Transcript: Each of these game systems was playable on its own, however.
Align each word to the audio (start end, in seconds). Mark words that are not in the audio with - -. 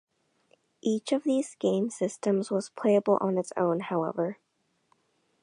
Each 0.81 1.11
of 1.11 1.21
these 1.25 1.53
game 1.53 1.91
systems 1.91 2.49
was 2.49 2.71
playable 2.71 3.19
on 3.21 3.37
its 3.37 3.53
own, 3.55 3.81
however. 3.81 4.39